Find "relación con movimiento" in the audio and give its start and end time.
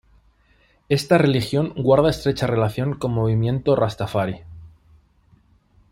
2.47-3.75